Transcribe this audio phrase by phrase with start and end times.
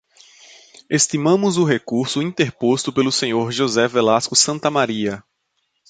[0.89, 5.23] Estimamos o recurso interposto pelo senhor José Velasco Santamaría.